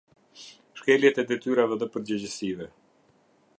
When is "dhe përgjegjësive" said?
1.83-2.71